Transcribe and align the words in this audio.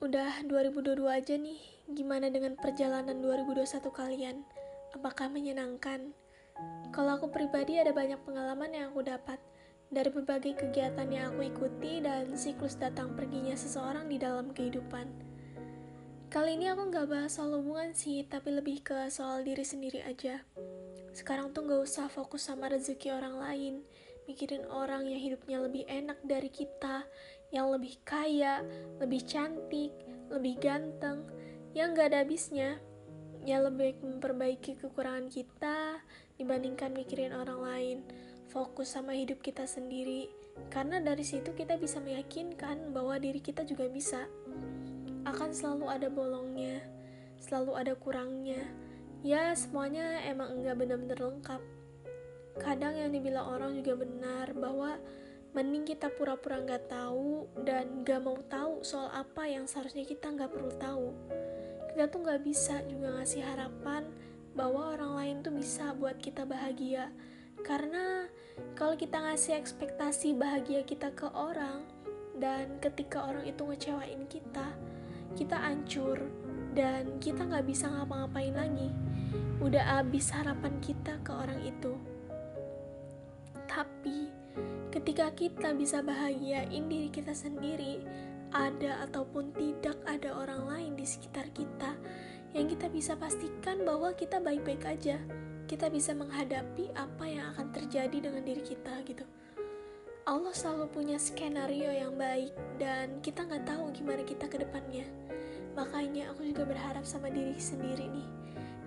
2022 0.00 0.96
aja 1.12 1.36
nih, 1.36 1.60
gimana 1.92 2.32
dengan 2.32 2.56
perjalanan 2.56 3.20
2021 3.20 3.92
kalian? 3.92 4.40
Apakah 4.96 5.28
menyenangkan? 5.28 6.16
Kalau 6.88 7.20
aku 7.20 7.28
pribadi 7.28 7.76
ada 7.76 7.92
banyak 7.92 8.16
pengalaman 8.24 8.72
yang 8.72 8.96
aku 8.96 9.04
dapat 9.04 9.36
dari 9.92 10.08
berbagai 10.08 10.56
kegiatan 10.56 11.04
yang 11.12 11.36
aku 11.36 11.52
ikuti 11.52 12.00
dan 12.00 12.32
siklus 12.32 12.80
datang 12.80 13.12
perginya 13.12 13.52
seseorang 13.52 14.08
di 14.08 14.16
dalam 14.16 14.56
kehidupan. 14.56 15.04
Kali 16.32 16.56
ini 16.56 16.72
aku 16.72 16.88
nggak 16.88 17.04
bahas 17.04 17.36
soal 17.36 17.60
hubungan 17.60 17.92
sih, 17.92 18.24
tapi 18.24 18.56
lebih 18.56 18.80
ke 18.80 19.12
soal 19.12 19.44
diri 19.44 19.68
sendiri 19.68 20.00
aja. 20.00 20.40
Sekarang 21.12 21.52
tuh 21.52 21.68
nggak 21.68 21.84
usah 21.84 22.08
fokus 22.08 22.48
sama 22.48 22.72
rezeki 22.72 23.12
orang 23.12 23.36
lain, 23.36 23.74
mikirin 24.28 24.66
orang 24.68 25.06
yang 25.08 25.20
hidupnya 25.20 25.62
lebih 25.62 25.84
enak 25.88 26.18
dari 26.24 26.50
kita, 26.52 27.04
yang 27.54 27.70
lebih 27.70 27.98
kaya, 28.02 28.64
lebih 28.98 29.22
cantik, 29.24 29.92
lebih 30.30 30.58
ganteng, 30.58 31.26
yang 31.72 31.94
gak 31.94 32.14
ada 32.14 32.22
habisnya. 32.26 32.78
Ya 33.48 33.56
lebih 33.56 33.96
memperbaiki 34.04 34.76
kekurangan 34.84 35.32
kita 35.32 36.04
dibandingkan 36.36 36.92
mikirin 36.92 37.32
orang 37.32 37.60
lain. 37.64 37.98
Fokus 38.52 38.92
sama 38.92 39.16
hidup 39.16 39.40
kita 39.40 39.64
sendiri, 39.64 40.28
karena 40.68 41.00
dari 41.00 41.24
situ 41.24 41.56
kita 41.56 41.80
bisa 41.80 42.02
meyakinkan 42.02 42.92
bahwa 42.92 43.16
diri 43.16 43.40
kita 43.40 43.64
juga 43.64 43.88
bisa. 43.88 44.28
Akan 45.24 45.56
selalu 45.56 45.86
ada 45.88 46.08
bolongnya, 46.12 46.84
selalu 47.40 47.78
ada 47.80 47.94
kurangnya. 47.96 48.60
Ya, 49.24 49.52
semuanya 49.56 50.20
emang 50.28 50.60
enggak 50.60 50.76
benar-benar 50.76 51.18
lengkap. 51.20 51.79
Kadang 52.58 52.98
yang 52.98 53.14
dibilang 53.14 53.46
orang 53.46 53.78
juga 53.78 54.00
benar 54.00 54.50
bahwa 54.56 54.98
mending 55.50 55.82
kita 55.82 56.10
pura-pura 56.14 56.62
nggak 56.62 56.86
tahu 56.86 57.50
dan 57.66 58.06
nggak 58.06 58.22
mau 58.22 58.38
tahu 58.46 58.86
soal 58.86 59.10
apa 59.10 59.50
yang 59.50 59.66
seharusnya 59.66 60.06
kita 60.06 60.30
nggak 60.30 60.50
perlu 60.50 60.70
tahu. 60.78 61.08
Kita 61.90 62.06
tuh 62.06 62.20
nggak 62.22 62.40
bisa 62.46 62.82
juga 62.86 63.18
ngasih 63.18 63.42
harapan 63.42 64.06
bahwa 64.54 64.94
orang 64.94 65.12
lain 65.18 65.36
tuh 65.42 65.54
bisa 65.54 65.90
buat 65.94 66.18
kita 66.22 66.46
bahagia. 66.46 67.10
Karena 67.60 68.30
kalau 68.78 68.94
kita 68.96 69.20
ngasih 69.20 69.58
ekspektasi 69.58 70.38
bahagia 70.38 70.86
kita 70.86 71.12
ke 71.12 71.28
orang 71.34 71.82
dan 72.40 72.80
ketika 72.80 73.28
orang 73.28 73.44
itu 73.44 73.62
ngecewain 73.68 74.24
kita 74.30 74.72
kita 75.36 75.54
hancur 75.54 76.18
dan 76.74 77.18
kita 77.22 77.46
nggak 77.46 77.66
bisa 77.66 77.90
ngapa-ngapain 77.90 78.54
lagi. 78.54 78.90
Udah 79.60 80.00
habis 80.00 80.32
harapan 80.32 80.80
kita 80.80 81.20
ke 81.20 81.30
orang 81.30 81.60
itu 81.62 81.99
tapi 83.70 84.26
Ketika 84.90 85.30
kita 85.38 85.70
bisa 85.70 86.02
bahagiain 86.02 86.90
diri 86.90 87.14
kita 87.14 87.30
sendiri, 87.30 88.02
ada 88.50 89.06
ataupun 89.06 89.54
tidak 89.54 89.94
ada 90.02 90.34
orang 90.34 90.66
lain 90.66 90.92
di 90.98 91.06
sekitar 91.06 91.46
kita 91.54 91.94
yang 92.50 92.66
kita 92.66 92.90
bisa 92.90 93.14
pastikan 93.14 93.86
bahwa 93.86 94.10
kita 94.18 94.42
baik-baik 94.42 94.82
aja. 94.82 95.22
Kita 95.70 95.86
bisa 95.86 96.10
menghadapi 96.10 96.90
apa 96.98 97.22
yang 97.22 97.54
akan 97.54 97.70
terjadi 97.70 98.18
dengan 98.18 98.42
diri 98.42 98.58
kita 98.66 99.06
gitu. 99.06 99.22
Allah 100.26 100.50
selalu 100.50 100.90
punya 100.90 101.22
skenario 101.22 101.94
yang 101.94 102.18
baik 102.18 102.50
dan 102.82 103.22
kita 103.22 103.46
nggak 103.46 103.70
tahu 103.70 103.94
gimana 103.94 104.26
kita 104.26 104.50
ke 104.50 104.58
depannya. 104.58 105.06
Makanya 105.78 106.34
aku 106.34 106.50
juga 106.50 106.66
berharap 106.66 107.06
sama 107.06 107.30
diri 107.30 107.54
sendiri 107.62 108.10
nih. 108.10 108.28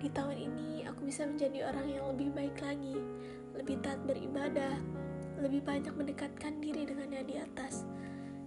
Di 0.04 0.12
tahun 0.12 0.36
ini 0.36 0.84
aku 0.84 1.08
bisa 1.08 1.24
menjadi 1.24 1.72
orang 1.72 1.88
yang 1.88 2.04
lebih 2.12 2.28
baik 2.36 2.60
lagi, 2.60 3.00
lebih 3.54 3.80
taat 3.80 4.02
beribadah, 4.04 4.76
lebih 5.38 5.62
banyak 5.62 5.94
mendekatkan 5.94 6.58
diri 6.58 6.86
dengan 6.86 7.10
yang 7.10 7.26
di 7.26 7.36
atas. 7.38 7.86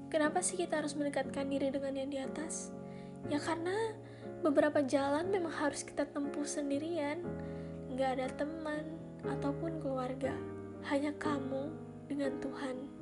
Kenapa 0.08 0.40
sih 0.40 0.56
kita 0.56 0.80
harus 0.80 0.96
mendekatkan 0.96 1.52
diri 1.52 1.68
dengan 1.68 1.96
yang 1.96 2.10
di 2.12 2.20
atas? 2.20 2.72
Ya 3.28 3.40
karena 3.44 3.92
beberapa 4.40 4.80
jalan 4.84 5.28
memang 5.28 5.52
harus 5.52 5.84
kita 5.84 6.08
tempuh 6.08 6.48
sendirian. 6.48 7.24
Gak 7.98 8.20
ada 8.20 8.28
teman 8.36 8.88
ataupun 9.28 9.84
keluarga. 9.84 10.32
Hanya 10.88 11.12
kamu 11.20 11.72
dengan 12.08 12.40
Tuhan. 12.40 12.97